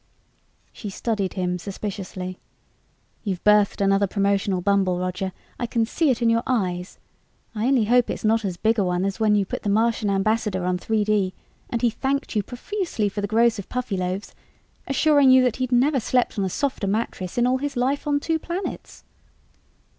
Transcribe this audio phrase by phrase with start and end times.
[0.73, 2.39] She studied him suspiciously.
[3.23, 5.31] "You've birthed another promotional bumble, Roger.
[5.59, 6.97] I can see it in your eyes.
[7.53, 10.09] I only hope it's not as big a one as when you put the Martian
[10.09, 11.33] ambassador on 3D
[11.69, 14.33] and he thanked you profusely for the gross of Puffyloaves,
[14.87, 18.19] assuring you that he'd never slept on a softer mattress in all his life on
[18.19, 19.03] two planets."